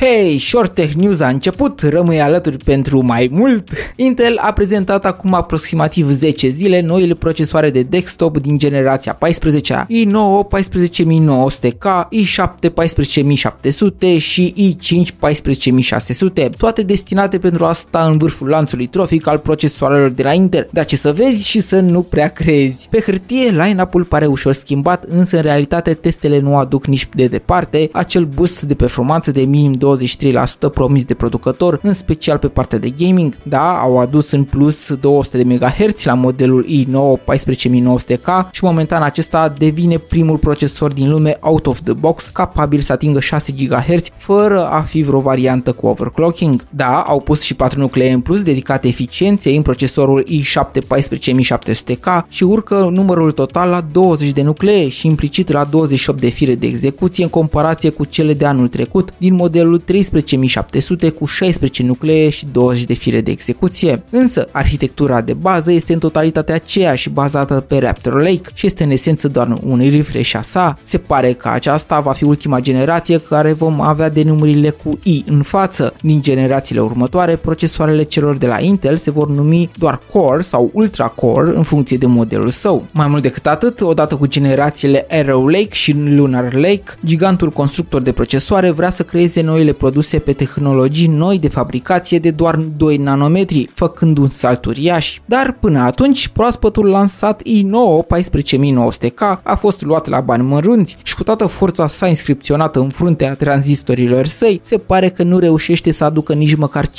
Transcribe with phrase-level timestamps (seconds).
[0.00, 3.68] Hei, Short Tech News a început, rămâi alături pentru mai mult.
[3.96, 10.08] Intel a prezentat acum aproximativ 10 zile noile procesoare de desktop din generația 14 i9
[10.48, 19.26] 14900K, i7 14700 și i5 14600, toate destinate pentru a sta în vârful lanțului trofic
[19.26, 20.68] al procesoarelor de la Intel.
[20.72, 22.88] Dar ce să vezi și să nu prea crezi.
[22.90, 27.88] Pe hârtie, line-up-ul pare ușor schimbat, însă în realitate testele nu aduc nici de departe
[27.92, 32.90] acel boost de performanță de minim 23% promis de producător, în special pe partea de
[32.90, 33.34] gaming.
[33.42, 39.54] Da, au adus în plus 200 de MHz la modelul i9 14900K și momentan acesta
[39.58, 44.68] devine primul procesor din lume out of the box capabil să atingă 6 GHz fără
[44.68, 46.64] a fi vreo variantă cu overclocking.
[46.70, 52.44] Da, au pus și 4 nuclee în plus dedicate eficienței în procesorul i7 14700K și
[52.44, 57.24] urcă numărul total la 20 de nuclee și implicit la 28 de fire de execuție
[57.24, 62.84] în comparație cu cele de anul trecut din modelul 13700 cu 16 nuclee și 20
[62.84, 64.02] de fire de execuție.
[64.10, 68.90] Însă, arhitectura de bază este în totalitate aceeași bazată pe Raptor Lake și este în
[68.90, 70.78] esență doar un refresh a sa.
[70.82, 75.42] Se pare că aceasta va fi ultima generație care vom avea denumările cu i în
[75.42, 75.94] față.
[76.02, 81.06] Din generațiile următoare, procesoarele celor de la Intel se vor numi doar Core sau Ultra
[81.06, 82.86] Core în funcție de modelul său.
[82.92, 88.12] Mai mult decât atât, odată cu generațiile Arrow Lake și Lunar Lake, gigantul constructor de
[88.12, 93.68] procesoare vrea să creeze noile produse pe tehnologii noi de fabricație de doar 2 nanometri,
[93.74, 95.18] făcând un salt uriaș.
[95.24, 101.22] Dar până atunci, proaspătul lansat i9 14900K a fost luat la bani mărunți și cu
[101.22, 106.32] toată forța sa inscripționată în fruntea tranzistorilor săi, se pare că nu reușește să aducă
[106.32, 106.90] nici măcar 5%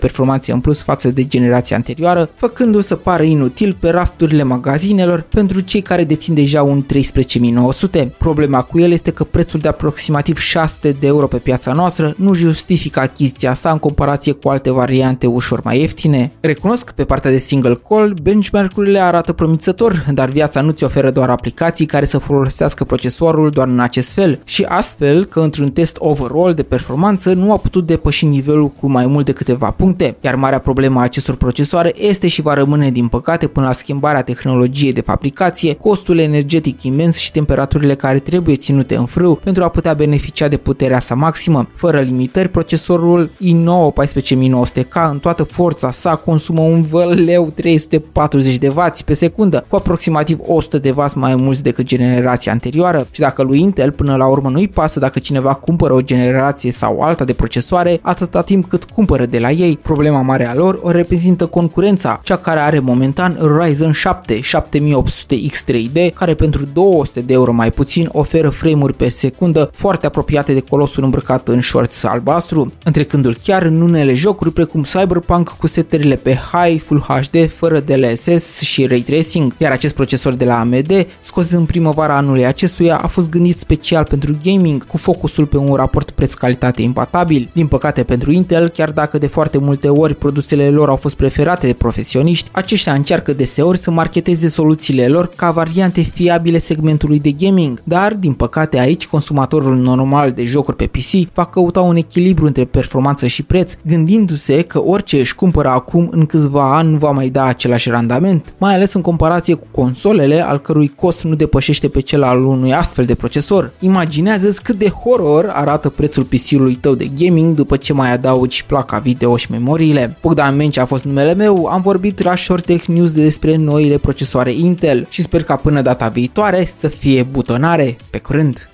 [0.00, 5.60] performanță în plus față de generația anterioară, făcându-l să pară inutil pe rafturile magazinelor pentru
[5.60, 8.12] cei care dețin deja un 13900.
[8.18, 12.34] Problema cu el este că prețul de aproximativ 600 de euro pe piața noastră nu
[12.34, 16.32] justifică achiziția sa în comparație cu alte variante ușor mai ieftine.
[16.40, 21.10] Recunosc că pe partea de single call, benchmark-urile arată promițător, dar viața nu ți oferă
[21.10, 25.96] doar aplicații care să folosească procesorul doar în acest fel și astfel că într-un test
[25.98, 30.34] overall de performanță nu a putut depăși nivelul cu mai mult de câteva puncte, iar
[30.34, 34.92] marea problemă a acestor procesoare este și va rămâne din păcate până la schimbarea tehnologiei
[34.92, 39.94] de fabricație, costul energetic imens și temperaturile care trebuie ținute în frâu pentru a putea
[39.94, 41.68] beneficia de puterea sa maximă.
[41.76, 48.80] Fără limitări, procesorul i9 14900K în toată forța sa consumă un văleu 340 de W
[49.04, 53.06] pe secundă, cu aproximativ 100 de W mai mulți decât generația anterioară.
[53.10, 57.00] Și dacă lui Intel până la urmă nu-i pasă dacă cineva cumpără o generație sau
[57.00, 60.90] alta de procesoare, atâta timp cât cumpără de la ei, problema mare a lor o
[60.90, 67.52] reprezintă concurența, cea care are momentan Ryzen 7 7800 X3D, care pentru 200 de euro
[67.52, 73.36] mai puțin oferă frame-uri pe secundă foarte apropiate de colosul îmbrăcat în shorts albastru, întrecându-l
[73.42, 78.86] chiar în unele jocuri precum Cyberpunk cu setările pe High, Full HD, fără DLSS și
[78.86, 83.28] Ray Tracing, iar acest procesor de la AMD, scos în primăvara anului acestuia, a fost
[83.28, 87.48] gândit special pentru gaming, cu focusul pe un raport preț-calitate impatabil.
[87.52, 91.66] Din păcate pentru Intel, chiar dacă de foarte multe ori produsele lor au fost preferate
[91.66, 97.80] de profesioniști, aceștia încearcă deseori să marketeze soluțiile lor ca variante fiabile segmentului de gaming,
[97.84, 102.64] dar din păcate aici consumatorul normal de jocuri pe PC va căuta un echilibru între
[102.64, 107.28] performanță și preț, gândindu-se că orice își cumpără acum în câțiva ani nu va mai
[107.28, 112.00] da același randament, mai ales în comparație cu consolele al cărui cost nu depășește pe
[112.00, 113.72] cel al unui astfel de procesor.
[113.80, 118.98] Imaginează-ți cât de horror arată prețul PC-ului tău de gaming după ce mai adaugi placa
[118.98, 120.16] video și memoriile.
[120.22, 124.52] Bogdan Menci a fost numele meu, am vorbit la Short Tech News despre noile procesoare
[124.52, 127.96] Intel și sper ca până data viitoare să fie butonare.
[128.10, 128.68] Pe curând!